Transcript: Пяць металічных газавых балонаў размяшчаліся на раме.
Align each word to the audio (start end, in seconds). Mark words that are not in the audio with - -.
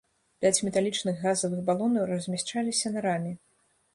Пяць 0.43 0.63
металічных 0.67 1.19
газавых 1.25 1.59
балонаў 1.69 2.09
размяшчаліся 2.13 2.87
на 2.95 2.99
раме. 3.09 3.33